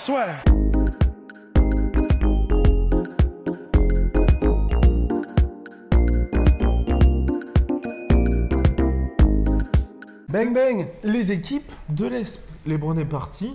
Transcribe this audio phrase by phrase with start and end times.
[0.00, 0.40] Swear.
[10.28, 12.40] Bang bang Les équipes de l'Est.
[12.66, 13.54] LeBron est parti.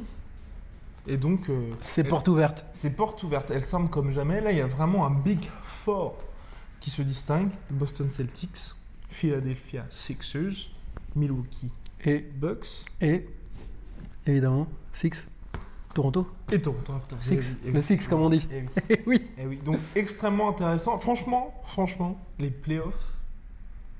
[1.07, 1.49] Et donc.
[1.49, 2.65] euh, C'est porte ouverte.
[2.73, 3.51] C'est porte ouverte.
[3.51, 4.41] Elle semble comme jamais.
[4.41, 6.17] Là, il y a vraiment un big four
[6.79, 8.75] qui se distingue Boston Celtics,
[9.09, 10.69] Philadelphia Sixers,
[11.15, 11.71] Milwaukee
[12.03, 13.27] Et, Bucks et
[14.27, 15.27] évidemment, Six,
[15.95, 16.27] Toronto.
[16.51, 17.17] et Toronto Raptors.
[17.23, 17.81] Six, Eh oui, eh le.
[17.81, 18.47] Six comme on dit.
[18.51, 18.69] Eh oui.
[18.89, 19.47] Eh oui.
[19.47, 19.59] Oui.
[19.65, 20.99] Donc, extrêmement intéressant.
[20.99, 23.13] Franchement, franchement, les playoffs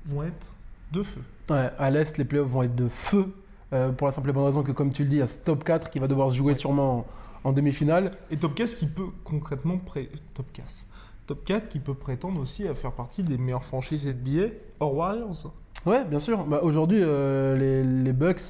[0.06, 0.52] vont être
[0.92, 1.22] de feu.
[1.50, 3.34] Ouais, à l'Est, les playoffs vont être de feu.
[3.74, 5.28] euh, pour la simple et bonne raison que, comme tu le dis, il y a
[5.28, 7.08] ce top 4 qui va devoir se jouer sûrement
[7.44, 8.12] en, en demi-finale.
[8.30, 10.10] Et Top 4 qui peut concrètement pré...
[10.36, 10.86] Top 4.
[11.28, 14.48] Top 4 qui peut prétendre aussi à faire partie des meilleures franchises NBA
[14.80, 15.52] hors Warriors.
[15.86, 16.44] Ouais, bien sûr.
[16.46, 18.42] Bah, Aujourd'hui, euh, les, les Bucks,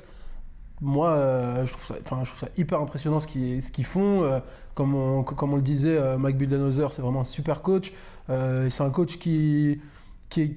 [0.81, 3.85] moi, euh, je, trouve ça, enfin, je trouve ça hyper impressionnant ce qu'ils ce qu'ils
[3.85, 4.23] font.
[4.23, 4.39] Euh,
[4.73, 7.93] comme, on, comme on le disait, euh, Mike Budenholzer, c'est vraiment un super coach.
[8.29, 9.79] Euh, c'est un coach qui,
[10.29, 10.55] qui est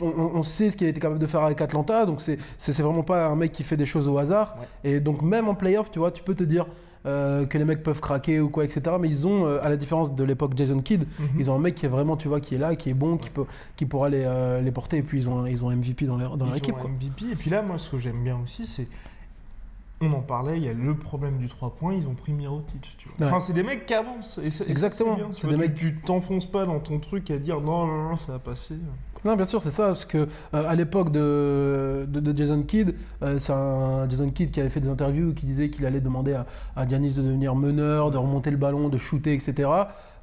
[0.00, 2.38] on, sait ce qu'il a été capable de faire avec Atlanta, donc c'est
[2.82, 4.56] vraiment pas un mec qui fait des choses au hasard.
[4.84, 6.66] Et donc même en playoff, tu vois, tu peux te dire
[7.04, 8.96] que les mecs peuvent craquer ou quoi, etc.
[8.98, 11.28] Mais ils ont, à la différence de l'époque Jason Kidd, Mhm.
[11.38, 13.16] ils ont un mec qui est vraiment, tu vois, qui est là, qui est bon,
[13.18, 13.44] qui, peut,
[13.76, 14.26] qui pourra les,
[14.64, 14.96] les porter.
[14.96, 16.74] Et puis ils ont, ils ont MVP dans leur, dans leur Ils équipe.
[16.74, 16.90] ont quoi.
[16.90, 17.26] MVP.
[17.30, 18.88] Et puis là, moi, ce que j'aime bien aussi, c'est.
[20.02, 22.96] On en parlait, il y a le problème du 3 points, ils ont pris Mirotic.
[22.98, 23.26] Tu vois.
[23.26, 23.32] Ouais.
[23.32, 24.38] Enfin, c'est des mecs qui avancent.
[24.38, 25.14] Et Exactement.
[25.14, 27.86] bien, tu vois, des tu- mecs- Tu t'enfonces pas dans ton truc à dire non,
[27.86, 28.74] non, non, ça va passer.
[29.24, 32.94] Non, bien sûr, c'est ça, parce que euh, à l'époque de, de, de Jason Kidd,
[33.22, 36.32] euh, c'est un Jason Kidd qui avait fait des interviews qui disait qu'il allait demander
[36.34, 39.68] à, à Giannis de devenir meneur, de remonter le ballon, de shooter, etc.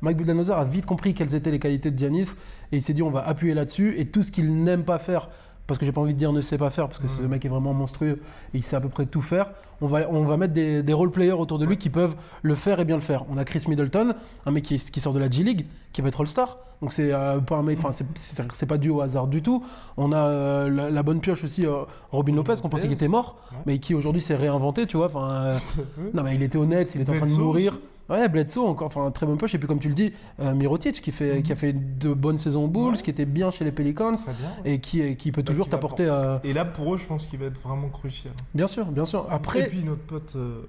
[0.02, 2.28] Mike Budenholzer a vite compris quelles étaient les qualités de Giannis
[2.72, 5.30] et il s'est dit on va appuyer là-dessus et tout ce qu'il n'aime pas faire,
[5.69, 7.46] parce que j'ai pas envie de dire ne sait pas faire, parce que ce mec
[7.46, 8.19] est vraiment monstrueux
[8.53, 9.52] et il sait à peu près tout faire.
[9.81, 12.56] On va, on va mettre des, des role players autour de lui qui peuvent le
[12.56, 13.24] faire et bien le faire.
[13.31, 14.13] On a Chris Middleton,
[14.46, 16.57] un mec qui, sort de la G League, qui va être All-Star.
[16.81, 19.63] Donc c'est euh, pas un mec, enfin c'est- pas dû au hasard du tout.
[19.97, 23.07] On a euh, la, la bonne pioche aussi, euh, Robin Lopez, qu'on pensait qu'il était
[23.07, 23.57] mort, Ouais.
[23.66, 25.07] mais qui aujourd'hui s'est réinventé, tu vois.
[25.07, 25.57] Enfin,
[26.13, 27.78] non mais il était honnête, il était en train de mourir.
[28.09, 29.53] Ouais, Bledsoe encore, enfin très bonne poche.
[29.53, 32.38] Et puis comme tu le dis, euh, Mirotic qui fait, qui a fait de bonnes
[32.40, 33.02] saisons aux Bulls, Ouais.
[33.02, 34.25] qui était bien chez les Pelicans bien.
[34.66, 34.74] ouais.
[34.74, 36.08] et qui, qui peut Bah, toujours t'apporter.
[36.08, 36.48] apporter.
[36.48, 38.34] euh, Et là, pour eux, je pense qu'il va être vraiment crucial.
[38.56, 39.28] Bien sûr, bien sûr.
[39.30, 40.62] Et Après, puis notre pote euh,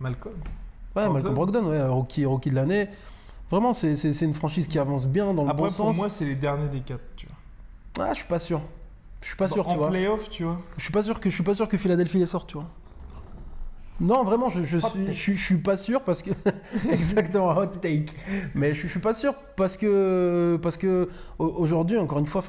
[0.00, 0.34] Malcolm.
[0.34, 1.12] ouais, Brogdon.
[1.12, 2.88] Malcolm Brogdon, ouais, rookie, rookie de l'année.
[3.50, 5.96] Vraiment, c'est une franchise qui avance bien dans le Après, bon pour sens.
[5.96, 8.06] moi, c'est les derniers des quatre, tu vois.
[8.06, 8.60] Ah, je suis pas sûr.
[9.22, 9.88] Je suis pas sûr, en tu vois.
[9.90, 10.60] playoff, tu vois.
[10.78, 12.66] Je suis pas sûr que je suis pas sûr que Philadelphie les sorte, tu vois.
[14.00, 15.12] Non, vraiment, je, je suis, take.
[15.12, 16.30] je, suis- je suis pas sûr parce que
[16.92, 18.06] exactement hot take.
[18.54, 22.42] Mais je, je suis pas sûr parce que parce que au- aujourd'hui, encore une fois,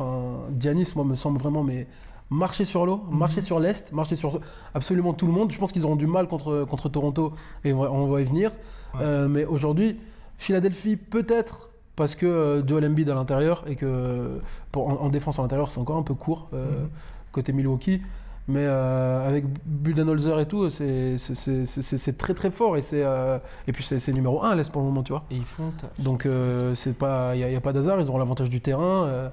[0.58, 1.88] Giannis, moi, me semble vraiment mais
[2.30, 3.18] marcher sur l'eau, Mhm.
[3.18, 4.40] marcher sur l'est, marcher sur
[4.74, 5.52] absolument tout le monde.
[5.52, 7.34] Je pense qu'ils auront du mal contre contre Toronto
[7.66, 8.52] et on va, on va y venir.
[8.94, 9.00] Ouais.
[9.04, 10.00] Euh, mais aujourd'hui,
[10.38, 14.40] Philadelphie peut-être parce que euh, Joel Embiid à l'intérieur et que
[14.72, 16.90] pour, en, en défense à l'intérieur c'est encore un peu court euh, Mhm.
[17.34, 18.02] côté Milwaukee.
[18.48, 23.38] Mais euh, avec Budenholzer et tout, c'est très très fort et c'est euh,
[23.68, 25.24] et puis c'est numéro 1 à l'Est pour le moment, tu vois.
[25.32, 25.72] Et ils font.
[26.00, 28.60] Donc euh, c'est pas, il n'y a, y a pas d'hasard, ils auront l'avantage du
[28.62, 29.06] terrain.
[29.06, 29.30] euh,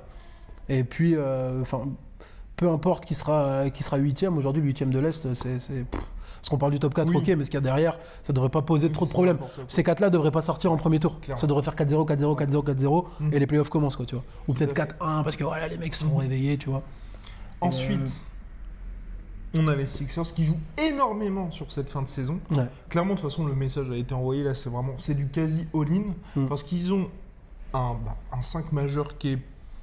[0.68, 1.80] et puis, euh, enfin,
[2.56, 4.36] peu importe qui sera qui sera huitième.
[4.36, 5.56] Aujourd'hui, huitième de l'Est, c'est
[5.91, 7.16] parce qu'on parle du top 4, Oui.
[7.16, 9.38] ok, mais ce qu'il y a derrière, ça devrait pas poser Oui, trop de problèmes.
[9.68, 11.18] Ces quatre-là devraient pas sortir en premier tour.
[11.20, 11.41] Clairement.
[11.41, 13.32] Ça devrait faire 4-0, 4-0, 4-0, 4-0, Mhm.
[13.32, 14.24] et les playoffs commencent, quoi, tu vois.
[14.47, 14.92] Ou peut-être à fait.
[14.92, 16.16] 4-1 parce que voilà, les mecs sont Mhm.
[16.18, 16.82] réveillés, tu vois.
[17.60, 18.14] Ensuite,
[19.56, 22.38] on a les Sixers qui jouent énormément sur cette fin de saison.
[22.50, 22.66] Ouais.
[22.91, 25.66] Clairement, de toute façon, le message a été envoyé là, c'est vraiment, c'est du quasi
[25.74, 26.47] all-in Mm.
[26.48, 27.09] parce qu'ils ont
[27.74, 29.39] un, bah, un 5 majeur qui est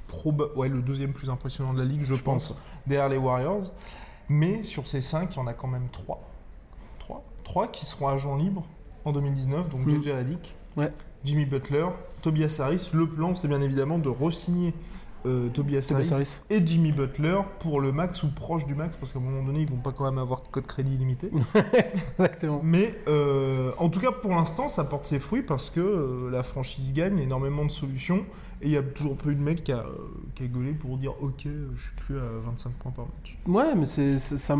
[0.10, 2.58] proba- ouais, le deuxième plus impressionnant de la ligue, je, Je pense, pense.
[2.88, 3.72] derrière les Warriors.
[4.30, 6.22] Mais sur ces 5, il y en a quand même 3.
[7.00, 8.66] 3, 3 qui seront agents libres
[9.04, 10.02] en 2019, donc Mm.
[10.02, 10.92] JJ Redick, Ouais.
[11.24, 11.88] Jimmy Butler,
[12.22, 12.90] Tobias Harris.
[12.94, 14.74] Le plan, c'est bien évidemment de re-signer
[15.26, 16.28] euh, Tobias, Tobias Harris, Harris.
[16.50, 19.62] et Jimmy Butler pour le max ou proche du max, parce qu'à un moment donné,
[19.62, 21.32] ils vont pas quand même avoir code crédit illimité.
[22.20, 22.62] Exactement.
[22.64, 26.44] Mais euh, en tout cas, pour l'instant, ça porte ses fruits parce que euh, la
[26.44, 28.26] franchise gagne énormément de solutions
[28.66, 29.86] Et il y a toujours pas eu de mec qui a,
[30.34, 31.44] qui a gueulé pour dire ok,
[31.76, 33.38] je suis plus à 25 points par match.
[33.46, 34.58] Ouais, mais c'est, ça,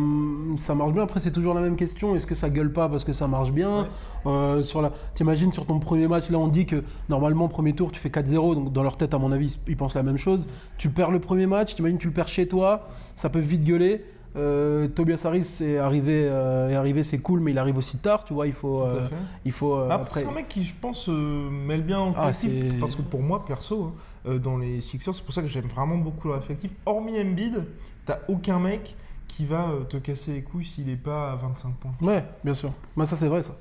[0.58, 1.02] ça marche bien.
[1.02, 2.16] Après, c'est toujours la même question.
[2.16, 3.88] Est-ce que ça gueule pas parce que ça marche bien Ouais.
[4.28, 4.92] Euh, sur la...
[5.16, 8.54] T'imagines sur ton premier match, là on dit que normalement, premier tour, tu fais 4-0.
[8.54, 10.48] Donc dans leur tête, à mon avis, ils pensent la même chose.
[10.78, 12.88] Tu perds le premier match, t'imagines, tu le perds chez toi.
[13.16, 14.06] Ça peut vite gueuler.
[14.36, 18.26] Euh, Tobias Harris est arrivé, euh, est arrivé, c'est cool, mais il arrive aussi tard,
[18.26, 18.48] tu vois.
[18.48, 19.08] Il faut, euh,
[19.46, 22.80] il faut euh, Après, c'est un mec qui, je pense, mêle bien en Ah, collectif.
[22.80, 23.94] parce que pour moi, perso,
[24.28, 26.72] hein, dans les Sixers, c'est pour ça que j'aime vraiment beaucoup leur effectif.
[26.86, 27.66] Hormis Embiid,
[28.06, 28.96] t'as aucun mec
[29.36, 31.92] qui va euh, te casser les couilles s'il est pas à 25 points.
[32.02, 32.72] Ouais, bien sûr.
[32.96, 33.56] Bah, ça, c'est vrai, ça.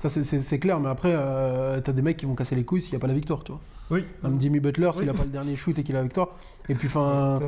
[0.00, 2.92] Ça, c'est- clair, mais après, euh, t'as des mecs qui vont casser les couilles s'il
[2.92, 3.60] n'y a pas la victoire, tu vois.
[3.90, 4.04] Oui.
[4.22, 5.06] Comme Jimmy Butler, s'il Oui.
[5.06, 6.28] n'a pas le dernier shoot et qu'il a la victoire.
[6.68, 7.40] Et puis, enfin,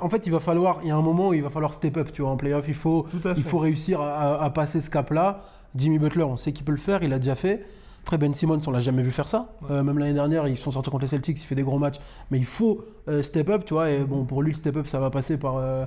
[0.00, 1.96] en fait, il va falloir, il y a un moment où il va falloir step
[1.96, 2.64] up, tu vois, en playoff.
[2.68, 5.44] Il faut, Tout à il faut réussir à, à- à passer ce cap-là.
[5.76, 7.64] Jimmy Butler, on sait qu'il peut le faire, il l'a déjà fait.
[8.02, 9.52] Après, Ben Simmons, on l'a jamais vu faire ça.
[9.62, 9.68] Ouais.
[9.72, 12.00] Euh, même l'année dernière, ils sont sortis contre les Celtics, il fait des gros matchs.
[12.30, 13.90] Mais il faut euh, step up, tu vois.
[13.90, 15.56] Et bon, pour lui, le step up, ça va passer par.
[15.56, 15.84] euh,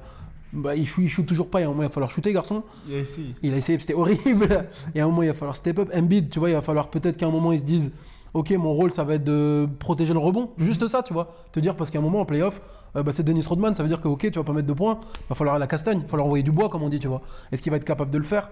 [0.54, 2.12] bah, il, shoot, il shoot toujours pas, il y a un moment, il va falloir
[2.12, 2.64] shooter, garçon.
[2.88, 3.36] Il a essayé.
[3.42, 4.68] Il a essayé, c'était horrible.
[4.96, 5.90] Et à un moment, il va falloir step up.
[5.94, 7.92] Embiid, tu vois, il va falloir peut-être qu'à un moment, ils se disent
[8.34, 10.50] Ok, mon rôle, ça va être de protéger le rebond.
[10.58, 11.36] Juste ça, tu vois.
[11.52, 12.62] Te dire, parce qu'à un moment, en playoff,
[12.96, 14.74] euh, bah, c'est Dennis Rodman, ça veut dire que, ok, tu vas pas mettre de
[14.74, 17.08] points, va falloir à la castagne, va falloir envoyer du bois, comme on dit, tu
[17.08, 17.22] vois.
[17.52, 18.50] Est-ce qu'il va être capable de le faire?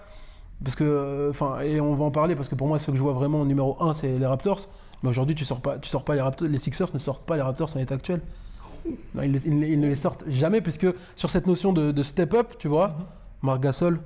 [0.63, 2.97] Parce que, euh, enfin, et on va en parler, parce que pour moi, ce que
[2.97, 4.67] je vois vraiment en numéro 1, c'est les Raptors.
[5.01, 7.35] Mais aujourd'hui, tu sors pas, tu sors pas les Raptors, les Sixers ne sortent pas
[7.35, 8.21] les Raptors en état actuel.
[9.15, 12.33] Non, ils, ils- ils ne les sortent jamais, puisque sur cette notion de, de step
[12.33, 12.95] up, tu vois,
[13.41, 13.99] Marc Gasol,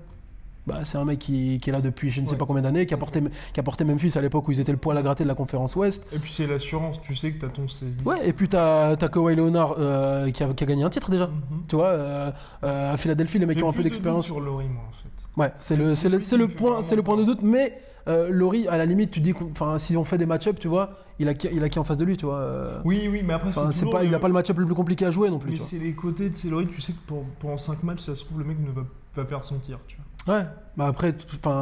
[0.68, 2.38] bah, c'est un mec qui, qui est là depuis je ne sais Ouais.
[2.40, 3.22] pas combien d'années, qui a, porté,
[3.54, 5.36] qui a porté Memphis à l'époque où ils étaient le poil à gratter de la
[5.36, 6.04] conférence Ouest.
[6.12, 9.08] Et puis c'est l'assurance, tu sais que t'as ton 16 Ouais, et puis t'as as
[9.10, 11.28] Kawhi Leonard euh, qui, a, qui a gagné un titre déjà.
[11.28, 11.34] Mhm.
[11.68, 12.32] Tu vois, euh,
[12.64, 14.26] euh, à Philadelphie, les mecs qui ont un peu d'expérience.
[14.26, 15.40] sur Laurie, moi, en fait.
[15.40, 16.48] Ouais, c'est le, le, le
[16.96, 17.78] le point de doute, mais
[18.08, 20.92] euh, Laurie, à la limite, tu dis, enfin, si on fait des match-up, tu vois,
[21.20, 22.38] il a, qui- il a qui en face de lui, tu vois.
[22.38, 24.76] euh, Oui, oui, mais après, enfin, c'est pas, il a pas le match-up le plus
[24.76, 25.52] compliqué à jouer non plus.
[25.52, 28.24] Mais c'est les côtés de Célory, tu sais que pour- pendant 5 matchs, ça se
[28.26, 28.82] trouve, le mec ne va,
[29.16, 30.36] va perdre son tir, tu vois.
[30.38, 30.46] Ouais,
[30.78, 31.16] bah après,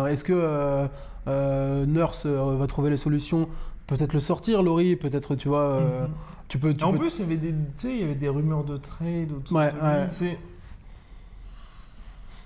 [0.10, 0.88] est-ce que euh,
[1.28, 3.48] euh, Nurse euh, va trouver les solutions?
[3.88, 6.10] Peut-être le sortir, Laurie, peut-être, tu vois, Mhm.
[6.48, 6.74] tu peux.
[6.74, 8.64] Tu en peux- plus, il y avait des, tu sais, il y avait des rumeurs
[8.64, 9.82] de trade autour Ouais, de lui.
[9.84, 10.08] ouais.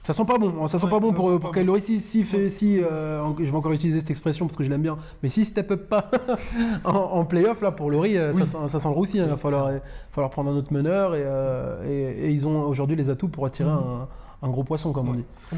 [0.07, 1.81] Ça sent pas bon, ça sent Ouais, pas bon pour, sent pour Kyle bon.
[1.81, 4.81] Si, si, fait, si euh, je vais encore utiliser cette expression parce que je l'aime
[4.81, 6.09] bien, mais si step up pas
[6.85, 8.39] en, en playoff là pour Laurie, euh, Oui.
[8.39, 9.19] ça, sent, ça sent le roussi.
[9.19, 9.23] hein.
[9.25, 9.81] Il va Oui, falloir, il va
[10.11, 13.45] falloir prendre un autre meneur et, euh, et- et ils ont aujourd'hui les atouts pour
[13.45, 14.07] attirer un,
[14.41, 15.25] un gros poisson, comme on dit.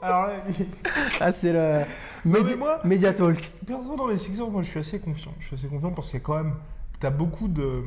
[0.00, 0.32] Alors là,
[1.20, 1.80] Ah, c'est le
[2.24, 3.52] mais moi- Media Talk.
[3.66, 5.32] perso dans les Sixers, moi je suis assez confiant.
[5.38, 6.54] Je suis assez confiant parce qu'il y a quand même,
[7.00, 7.82] t'as beaucoup de,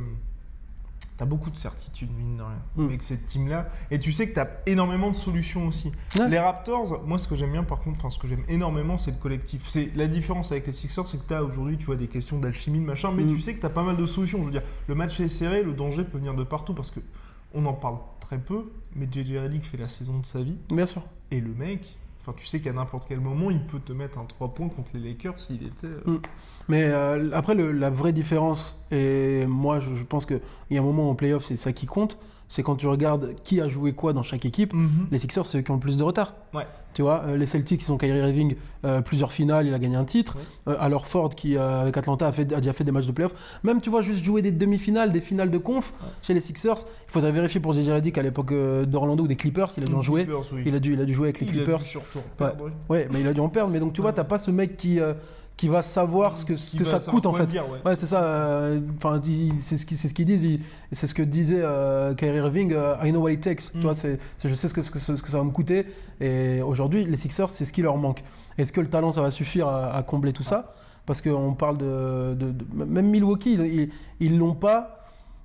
[1.17, 2.85] t'as beaucoup de certitude mine de rien Mm.
[2.85, 5.91] avec cette team là, et tu sais que t'as énormément de solutions aussi.
[6.15, 6.29] Ouais.
[6.29, 9.11] Les Raptors, moi ce que j'aime bien par contre, enfin ce que j'aime énormément, c'est
[9.11, 9.67] le collectif.
[9.67, 12.79] C'est la différence avec les Sixers, c'est que t'as aujourd'hui, tu vois, des questions d'alchimie,
[12.79, 13.29] de machin, mais Mm.
[13.35, 14.39] tu sais que t'as pas mal de solutions.
[14.39, 16.99] Je veux dire, le match est serré, le danger peut venir de partout parce que
[17.53, 20.57] on en parle très peu, mais JJ Redick fait la saison de sa vie.
[20.69, 21.01] Bien sûr.
[21.31, 24.25] Et le mec, enfin, tu sais qu'à n'importe quel moment, il peut te mettre un
[24.25, 25.87] 3 points contre les Lakers s'il était.
[25.87, 26.19] euh, Mm.
[26.69, 30.39] Mais euh, après, le- la vraie différence, et moi je, je pense qu'il
[30.71, 32.17] y a un moment en playoff, c'est ça qui compte,
[32.49, 34.73] c'est quand tu regardes qui a joué quoi dans chaque équipe.
[34.73, 35.07] Mhm.
[35.11, 36.33] Les Sixers, c'est eux qui ont le plus de retard.
[36.53, 36.65] Ouais.
[36.93, 38.55] Tu vois, euh, les Celtics, ils ont Kyrie Irving,
[38.85, 40.35] euh, plusieurs finales, il a gagné un titre.
[40.65, 40.73] Ouais.
[40.73, 43.33] Euh, alors Ford, qui avec Atlanta a, fait, a déjà fait des matchs de playoff.
[43.63, 46.77] Même, tu vois, juste jouer des demi-finales, des finales de conf chez les Sixers.
[47.07, 48.53] Il faudrait vérifier pour JJ Redick à l'époque
[48.85, 50.23] d'Orlando ou des Clippers, il a dû en jouer.
[50.23, 50.61] Clippers, oui.
[50.65, 51.79] Il a dû, il a dû jouer avec les Il a Clippers.
[51.79, 52.49] dû surtout en Ouais.
[52.49, 52.71] perdre, oui.
[52.89, 53.71] Ouais, mais il a dû en perdre.
[53.71, 54.99] Mais donc, tu vois, t'as pas ce mec qui,
[55.57, 57.47] qui va savoir ce que, ce ça coûte en fait.
[57.47, 57.79] dire, ouais.
[57.83, 58.23] Ouais, c'est ça.
[58.23, 59.19] euh, Enfin,
[59.65, 60.59] c'est ce qu'ils ce disent.
[60.91, 62.73] C'est ce que disait euh, Kyrie Irving.
[62.73, 63.71] euh, I know what it takes.
[63.71, 63.81] Tu Mm.
[63.81, 65.87] vois, je sais ce que, ce, que, ce que ça va me coûter.
[66.21, 68.23] Et aujourd'hui, les Sixers, c'est ce qui leur manque.
[68.59, 70.75] Est-ce que le talent, ça va suffire à, à combler tout ça?
[71.07, 73.57] Parce qu'on parle de, de- de- Même Milwaukee,
[74.19, 74.93] ils- l'ont pas.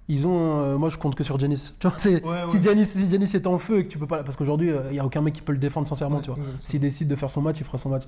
[0.09, 0.61] Ils ont.
[0.61, 1.39] euh, moi, je compte que sur.
[1.79, 2.61] Tu vois, Ouais, si.
[2.61, 4.25] Giannis, si Giannis est en feu et que tu peux pas.
[4.25, 6.17] Parce qu'aujourd'hui, euh, il y a aucun mec qui peut le défendre sincèrement.
[6.17, 6.39] Ouais, tu vois.
[6.39, 6.61] exactement.
[6.69, 8.03] S'il décide de faire son match, il fera son match.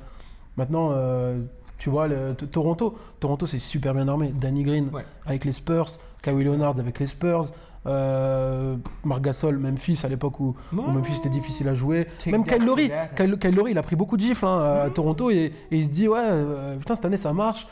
[0.57, 1.41] Maintenant, euh,
[1.85, 4.33] tu vois, le- Toronto, Toronto c'est super bien armé.
[4.35, 5.05] Danny Green Ouais.
[5.27, 5.89] avec les Spurs,
[6.23, 7.53] Kawhi Leonard avec les Spurs,
[7.87, 10.57] euh, Marc Gasol, Memphis à l'époque où.
[10.73, 12.07] Memphis était difficile à jouer.
[12.25, 12.91] Même Kyle Lowry.
[13.15, 15.85] Kyle, Kyle Lowry, il a pris beaucoup de gifles hein, à Toronto et, et il
[15.85, 17.67] se dit ouais, euh, putain cette année ça marche.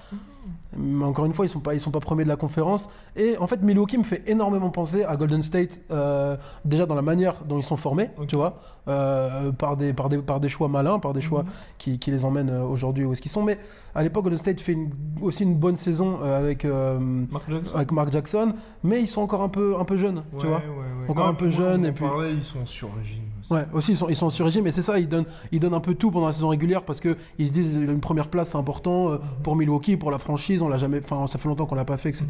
[0.77, 2.89] Mais encore une fois, ils sont pas, ils sont pas premiers de la conférence.
[3.17, 7.03] Et en fait, Milwaukee me fait énormément penser à Golden State, euh, déjà dans la
[7.03, 8.59] manière dont ils sont formés, tu vois,
[8.89, 11.49] euh, par, des, par, des, par des choix malins, par des choix Mhm.
[11.79, 13.43] qui, qui les emmènent euh, aujourd'hui où est-ce qu'ils sont.
[13.43, 13.59] Mais
[13.95, 17.77] à l'époque, Golden State fait une- aussi une bonne saison avec, euh, Mark Jackson.
[17.77, 20.57] avec Mark Jackson, mais ils sont encore un peu, un peu jeunes, Ouais, tu vois.
[20.57, 21.09] ouais, ouais.
[21.11, 23.23] Encore Non, un peu jeunes, et puis- parlait, ils sont sur régime.
[23.43, 23.53] Aussi.
[23.53, 25.75] Ouais, aussi ils sont, ils sont sur régime et c'est ça, ils donnent, ils donnent
[25.75, 28.51] un peu tout pendant la saison régulière parce que ils se disent une première place
[28.51, 31.67] c'est important euh, pour Milwaukee, pour la franchise, on l'a jamais, enfin ça fait longtemps
[31.67, 32.27] qu'on l'a pas fait, etc.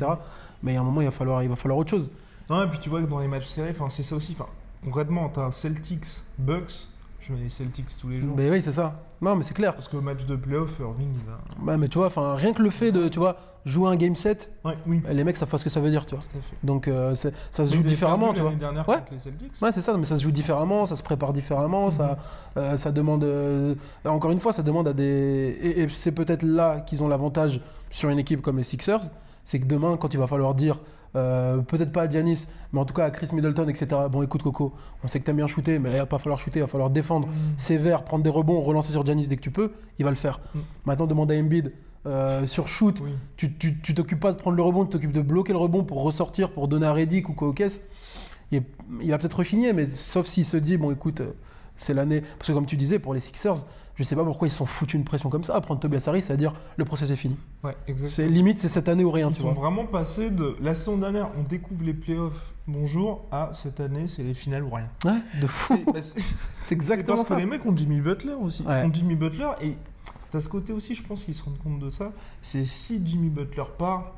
[0.63, 2.11] Mais à un moment il va falloir, il va falloir autre chose.
[2.51, 4.37] Non, et puis tu vois que dans les matchs serrés, enfin, c'est ça aussi.
[4.39, 4.51] Enfin,
[4.85, 6.89] concrètement, t'as un Celtics Bucks,
[7.23, 8.35] je mets les Celtics tous les jours.
[8.37, 9.01] Mais oui, c'est ça.
[9.21, 9.73] Non, mais c'est clair.
[9.75, 11.39] Parce qu'au match de playoff, Irving, il va.
[11.65, 14.17] Bah, mais tu vois, enfin rien que le fait de, tu vois, jouer un game
[14.17, 16.25] set, Ouais, oui, les mecs savent pas ce que ça veut dire, tu vois.
[16.29, 16.57] tout à fait.
[16.65, 17.31] Donc euh, ça
[17.67, 18.53] se joue différemment, tu vois.
[18.55, 18.97] dernière Ouais.
[19.13, 19.53] les Celtics.
[19.63, 22.19] Ouais, c'est ça, mais ça se joue différemment, ça se prépare différemment, ça,
[22.57, 23.23] euh, ça demande.
[23.23, 25.05] euh, encore une fois, ça demande à des.
[25.63, 27.61] Et, et c'est peut-être là qu'ils ont l'avantage
[27.91, 29.03] sur une équipe comme les Sixers,
[29.45, 30.81] c'est que demain, quand il va falloir dire.
[31.15, 33.87] euh, peut-être pas à Giannis, mais en tout cas à Chris Middleton, etc.
[34.11, 34.73] Bon, écoute, Coco,
[35.05, 36.69] on sait que t'aimes bien shooter, mais là, il va pas falloir shooter, il va
[36.69, 40.11] falloir défendre sévère, prendre des rebonds, relancer sur Giannis dès que tu peux, il va
[40.11, 40.41] le faire.
[40.55, 40.59] Mm.
[40.87, 41.73] Maintenant, demande à Embiid
[42.07, 43.11] euh, sur shoot, Oui.
[43.37, 45.85] tu tu- tu t'occupes pas de prendre le rebond, tu t'occupes de bloquer le rebond
[45.85, 47.83] pour ressortir, pour donner à Reddick ou quoi au caisse.
[48.51, 48.63] Il,
[49.03, 51.33] il va peut-être rechigner, mais sauf s'il se dit, bon écoute, euh,
[51.83, 52.23] c'est l'année.
[52.39, 54.67] Parce que comme tu disais, pour les Sixers, je sais pas pourquoi ils se sont
[54.67, 55.55] foutus une pression comme ça.
[55.55, 57.37] À prendre Tobias Harris, c'est-à-dire le process est fini.
[57.63, 58.29] Ouais, C'est exactement.
[58.31, 59.63] limite, c'est cette année ou rien, Ils sont vois.
[59.63, 64.23] vraiment passés de la saison dernière, on découvre les playoffs, bonjour, à cette année, c'est
[64.23, 64.89] les finales ou rien.
[65.05, 65.79] Ouais, de fou.
[66.01, 66.33] C'est bah,
[66.71, 67.35] exactement parce ça.
[67.35, 68.63] que les mecs ont Jimmy Butler aussi.
[68.63, 68.83] Ouais.
[68.85, 69.77] Ont Jimmy Butler et
[70.31, 72.13] t'as ce côté aussi, je pense qu'ils se rendent compte de ça.
[72.41, 74.15] C'est si Jimmy Butler part,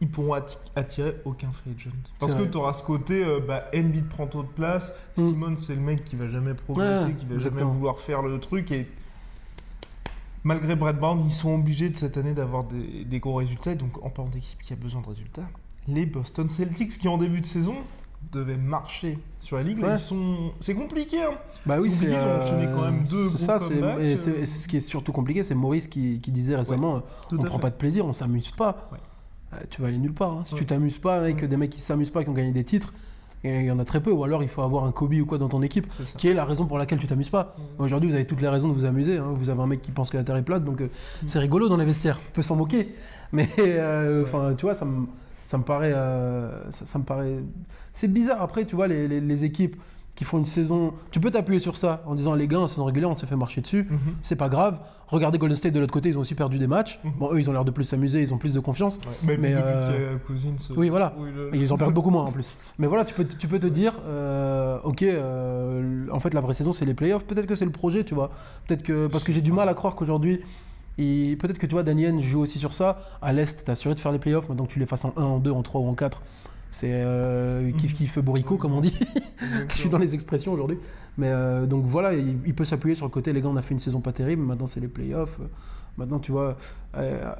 [0.00, 1.90] ils pourront atti- attirer aucun free agent.
[2.20, 5.28] Parce que tu auras ce côté, euh, bah, Embiid prend trop de place, Mm.
[5.30, 7.60] Simone c'est le mec qui va jamais progresser, Ouais, qui va exactement.
[7.64, 8.86] jamais vouloir faire le truc et
[10.44, 13.74] malgré Brad Brown, ils sont obligés de cette année d'avoir des, des gros résultats.
[13.74, 15.48] Donc en parlant d'équipe qui a besoin de résultats,
[15.86, 17.74] les Boston Celtics qui en début de saison
[18.32, 19.94] devaient marcher sur la ligue, là, Ouais.
[19.94, 20.52] ils sont...
[20.60, 21.22] c'est compliqué.
[21.22, 21.30] Hein.
[21.66, 24.16] Bah oui, C'est compliqué, ils ont enchaîné quand même deux c'est gros ça, comebacks, et
[24.28, 24.42] euh.
[24.42, 27.44] et ce qui est surtout compliqué, c'est Maurice qui, qui disait récemment euh, tout on
[27.44, 27.62] prend fait.
[27.62, 28.90] pas de plaisir, on s'amuse pas.
[29.54, 30.32] Euh, tu vas aller nulle part.
[30.32, 30.42] hein.
[30.44, 30.60] Si Ouais.
[30.60, 32.92] tu t'amuses pas avec des mecs qui s'amusent pas, qui ont gagné des titres,
[33.44, 35.24] et il y en a très peu, ou alors il faut avoir un Kobe ou
[35.24, 36.18] quoi dans ton équipe, C'est ça.
[36.18, 37.56] qui est la raison pour laquelle tu t'amuses pas.
[37.78, 37.82] Mm.
[37.82, 39.16] Aujourd'hui, vous avez toutes les raisons de vous amuser.
[39.18, 39.32] hein.
[39.34, 40.88] Vous avez un mec qui pense que la Terre est plate, donc euh,
[41.26, 42.18] c'est rigolo dans les vestiaires.
[42.30, 42.94] On peut s'en moquer.
[43.32, 45.06] Mais euh, enfin, tu vois, ça me,
[45.48, 47.38] ça me paraît, euh, ça, ça me paraît,
[47.92, 48.42] c'est bizarre.
[48.42, 49.76] Après, tu vois, les, les- les équipes
[50.18, 52.84] qui font une saison, tu peux t'appuyer sur ça en disant les gars, en saison
[52.86, 53.86] régulière, on s'est fait marcher dessus.
[53.88, 53.98] Mhm.
[54.22, 54.78] C'est pas grave.
[55.06, 56.98] Regardez Golden State de l'autre côté, ils ont aussi perdu des matchs.
[57.04, 57.12] Mhm.
[57.20, 58.96] Bon, eux, ils ont l'air de plus s'amuser, ils ont plus de confiance.
[58.96, 59.12] Ouais.
[59.22, 61.14] Mais, Mais, depuis euh, a Cousins, euh, oui, voilà.
[61.24, 62.48] le- Et ils en perdent beaucoup moins en plus.
[62.80, 66.54] Mais voilà, tu peux, tu peux te dire, euh, ok, euh, en fait la vraie
[66.54, 67.24] saison c'est les playoffs.
[67.24, 68.30] Peut-être que c'est le projet, tu vois.
[68.66, 70.40] Peut-être que parce que j'ai du mal à croire qu'aujourd'hui,
[70.98, 73.02] il- peut-être que tu vois, Daniel joue aussi sur ça.
[73.22, 74.48] À l'est, t'es assuré de faire les playoffs.
[74.48, 76.22] Maintenant que tu les fasses en 1, en 2, en 3 ou en 4,
[76.70, 78.94] c'est euh, kiff kiff bourricot comme on dit.
[79.68, 80.78] Je suis dans les expressions aujourd'hui.
[81.16, 83.62] Mais euh, donc voilà, il, il peut s'appuyer sur le côté, les gars, on a
[83.62, 85.38] fait une saison pas terrible, maintenant c'est les playoffs.
[85.96, 86.56] Maintenant, tu vois.
[86.96, 87.32] euh,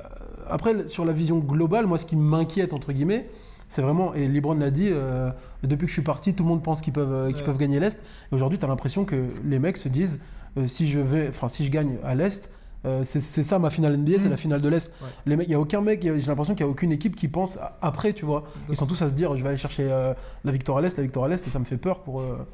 [0.51, 3.29] après, sur la vision globale, moi, ce qui m'inquiète, entre guillemets,
[3.69, 5.31] c'est vraiment, et Libron l'a dit, euh,
[5.63, 7.79] depuis que je suis parti, tout le monde pense qu'ils peuvent, euh, qu'ils peuvent gagner
[7.79, 8.01] l'Est.
[8.33, 10.19] Et aujourd'hui, tu as l'impression que les mecs se disent,
[10.57, 12.51] euh, si, je vais, enfin, si je gagne à l'Est,
[12.87, 14.31] euh, c'est ça ma finale NBA, c'est Mhm.
[14.31, 14.91] la finale de l'Est.
[15.03, 15.37] Ouais.
[15.45, 17.77] Il y a aucun mec, j'ai l'impression qu'il y a aucune équipe qui pense à-
[17.83, 18.45] après, tu vois.
[18.69, 20.97] Ils sont tous à se dire, je vais aller chercher euh, la victoire à l'Est,
[20.97, 22.21] la victoire à l'Est, et ça me fait peur pour.
[22.21, 22.47] euh,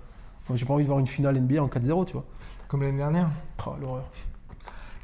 [0.45, 2.25] enfin, j'ai pas envie de voir une finale NBA en 4-0, tu vois.
[2.69, 3.29] Comme l'année dernière.
[3.67, 4.05] Oh, l'horreur.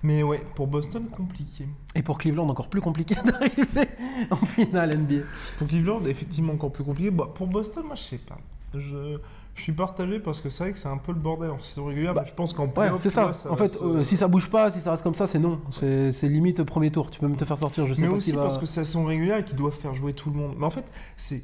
[0.03, 1.67] Mais ouais, pour Boston, compliqué.
[1.95, 3.89] Et pour Cleveland, encore plus compliqué d'arriver
[4.31, 5.25] en finale NBA.
[5.59, 7.11] Pour Cleveland, effectivement, encore plus compliqué.
[7.11, 8.39] Bah, pour Boston, moi, je sais pas.
[8.75, 9.19] Je,
[9.54, 11.87] je suis partagé parce que c'est vrai que c'est un peu le bordel en saison
[11.87, 12.14] régulière.
[12.14, 13.33] Bah, mais je pense qu'en Ouais, c'est ça.
[13.50, 15.61] en fait, se- euh, si ça bouge pas, si ça reste comme ça, c'est non.
[15.73, 17.11] C'est limite premier tour.
[17.11, 18.42] Tu peux même te faire sortir, je sais Mais pas aussi va.
[18.42, 20.54] parce que c'est saison régulière et qu'ils doivent faire jouer tout le monde.
[20.59, 21.42] Mais en fait, c'est.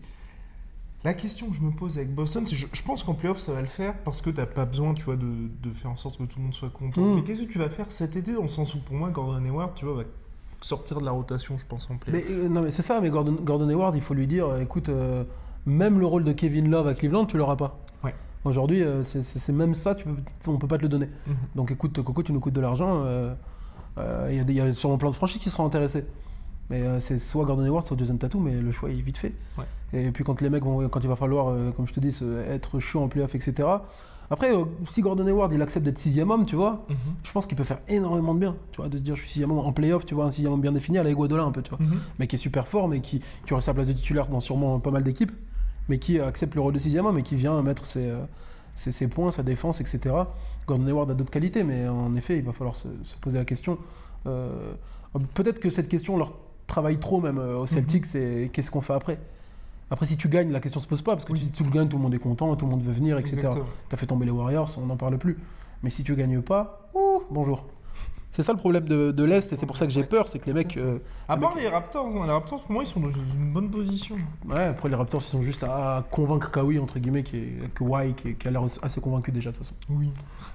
[1.04, 3.52] La question que je me pose avec Boston, c'est je, je pense qu'en playoff ça
[3.52, 5.26] va le faire parce que t'as pas besoin, tu vois, de,
[5.62, 7.00] de faire en sorte que tout le monde soit content.
[7.02, 7.14] Mm.
[7.16, 9.44] Mais qu'est-ce que tu vas faire cet été dans le sens où pour moi Gordon
[9.44, 10.02] Hayward, tu vois, va
[10.62, 12.24] sortir de la rotation, je pense en playoff.
[12.28, 14.60] Mais, euh, non, mais c'est ça, mais Gordon, Gordon Hayward, il faut lui dire euh,
[14.62, 15.22] écoute, euh,
[15.66, 17.78] même le rôle de Kevin Love à Cleveland, tu l'auras pas.
[18.04, 18.14] Ouais.
[18.44, 20.14] Aujourd'hui, euh, c'est- même ça, tu peux,
[20.50, 21.08] on peut pas te le donner.
[21.26, 21.34] Mhm.
[21.56, 23.02] Donc écoute, Coco, tu nous coûtes de l'argent.
[23.04, 23.34] euh,
[23.98, 26.04] euh, Il y, y a sûrement plein de franchises qui seront intéressés.
[26.68, 29.32] Mais c'est soit Gordon Hayward, soit Jason Tattoo, mais le choix est vite fait.
[29.56, 29.64] Ouais.
[29.92, 32.18] Et puis quand les mecs vont, quand il va falloir, comme je te dis,
[32.50, 33.68] être chaud en playoff, etc.
[34.28, 34.50] Après,
[34.86, 36.96] si Gordon Hayward il accepte d'être sixième homme, tu vois, Mhm.
[37.22, 38.56] je pense qu'il peut faire énormément de bien.
[38.72, 40.52] Tu vois, de se dire je suis sixième homme en playoff, tu vois, un sixième
[40.52, 41.78] homme bien défini à la Iguadola un peu, tu vois.
[41.80, 42.00] Mhm.
[42.18, 44.80] Mais qui est super fort, mais qui, qui aurait sa place de titulaire dans sûrement
[44.80, 45.30] pas mal d'équipes,
[45.88, 48.18] mais qui accepte le rôle de sixième homme et qui vient mettre ses, euh,
[48.74, 50.14] ses, ses points, sa défense, etc.
[50.66, 53.44] Gordon Hayward a d'autres qualités, mais en effet, il va falloir se, se poser la
[53.44, 53.78] question.
[54.26, 54.72] Euh,
[55.34, 56.32] Peut-être que cette question leur
[56.66, 59.18] travaille trop même euh, au Celtics, c'est qu'est-ce qu'on fait après?
[59.90, 61.38] Après, si tu gagnes, la question se pose pas, parce que Oui.
[61.38, 63.48] si tu le gagnes, tout le monde est content, tout le monde veut venir, etc.
[63.88, 65.38] Tu as fait tomber les Warriors, on n'en parle plus.
[65.82, 67.64] Mais si tu gagnes pas, ouh, bonjour.
[68.36, 70.38] C'est ça le problème de, de l'Est, et c'est pour ça que j'ai peur, c'est
[70.38, 70.76] que les mecs.
[70.76, 73.70] euh, À les part les Raptors, les Raptors pour moi ils sont dans une bonne
[73.70, 74.16] position.
[74.46, 77.70] Ouais, après les Raptors, ils sont juste à, à convaincre Kawhi, entre guillemets, qui est,
[77.74, 79.74] que Kawhi, qui, est- qui a l'air assez convaincu déjà de toute façon.
[79.88, 80.10] Oui.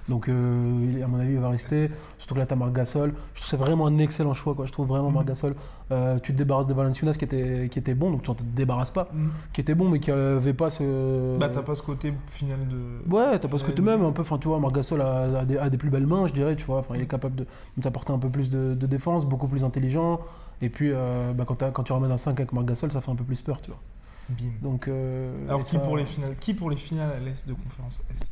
[0.08, 1.90] Donc, euh, à mon avis, il va rester.
[2.18, 3.14] Surtout que là, t'as Marc Gasol.
[3.34, 4.66] Je trouve c'est vraiment un excellent choix, quoi.
[4.66, 5.10] Je trouve vraiment.
[5.10, 5.54] Marc Gasol.
[5.90, 8.42] euh, tu te débarrasses de Valanciunas qui était, qui était bon, donc tu ne te
[8.42, 9.08] débarrasses pas.
[9.12, 9.28] Mm.
[9.52, 11.36] Qui était bon, mais qui avait pas ce.
[11.38, 13.10] Bah t'as pas ce côté final de.
[13.14, 14.22] Ouais, t'as pas ce côté même un peu.
[14.22, 16.56] Enfin, tu vois, Marc Gasol a, a des, a des plus belles mains, je dirais.
[16.56, 19.24] Tu vois, enfin, il est capable de, de t'apporter un peu plus de, de défense,
[19.26, 20.20] beaucoup plus intelligent.
[20.60, 23.16] Et puis, euh, bah, quand, tu ramènes un 5 avec Marc Gasol, ça fait un
[23.16, 23.80] peu plus peur, tu vois.
[24.28, 24.44] Bim.
[24.62, 27.54] Donc, euh, Alors qui ça- pour les finales Qui pour les finales à l'Est de
[27.54, 28.24] conférence Est?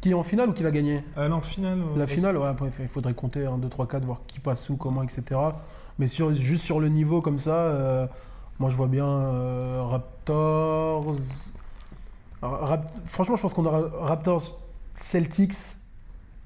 [0.00, 1.02] Qui est en finale ou qui va gagner?
[1.18, 1.80] Euh, Non, finale.
[1.80, 2.08] euh, La Est.
[2.08, 5.02] finale, ouais, après, il faudrait compter 1, 2, 3, 4, voir qui passe où, comment,
[5.02, 5.40] etc.
[5.98, 8.08] Mais sur, juste sur le niveau comme ça,
[8.60, 9.06] moi je vois bien
[9.88, 11.16] Raptors.
[12.42, 14.60] Rap- Franchement, je pense qu'on aura Raptors,
[14.94, 15.56] Celtics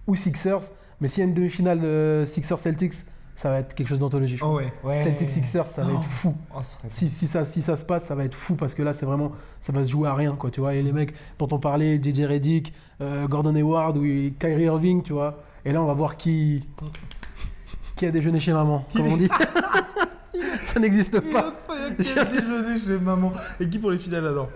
[0.07, 0.63] ou Sixers.
[1.01, 2.93] Mais s'il y a une demi-finale euh, Sixers-Celtics,
[3.37, 4.37] ça va être quelque chose d'anthologie.
[4.37, 4.59] je Oh pense.
[4.59, 4.73] ouais.
[4.85, 5.05] ouais.
[5.05, 5.99] Celtics-Sixers, ça va Oh.
[5.99, 6.35] être fou.
[6.55, 8.93] Oh, Si, si ça, si ça se passe, ça va être fou parce que là,
[8.93, 10.75] c'est vraiment, ça va se jouer à rien, quoi, tu vois.
[10.75, 14.03] Et les mecs dont on parlait, JJ Redick, euh, Gordon Hayward ou
[14.39, 15.43] Kyrie Irving, tu vois.
[15.65, 16.67] Et là, on va voir qui,
[17.97, 19.29] qui a déjeuné chez maman, comme on dit.
[20.67, 21.55] ça n'existe pas.
[22.01, 23.33] qu'il a déjeuné chez maman.
[23.59, 24.49] Et qui pour les finales alors?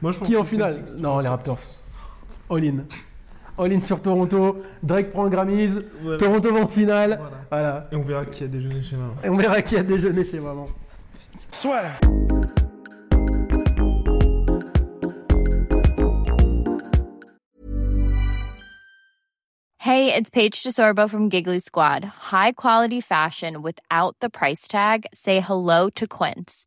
[0.00, 0.82] Moi je pense Qui en que finale?
[0.98, 1.28] Non, les.
[1.28, 1.58] Raptors.
[2.50, 2.84] All in.
[3.58, 4.62] All in sur Toronto.
[4.82, 5.78] Drake prend le Grammys.
[6.02, 6.18] Voilà.
[6.18, 7.18] Toronto va en finale.
[7.20, 7.36] Voilà.
[7.50, 7.88] Voilà.
[7.92, 9.14] Et on verra qui a déjeuné chez maman.
[9.22, 10.68] Et on verra qui a déjeuné chez maman.
[11.50, 11.82] Soit
[19.78, 22.04] Hey, it's Paige DeSorbo from Giggly Squad.
[22.04, 25.06] High quality fashion without the price tag.
[25.12, 26.66] Say hello to Quince.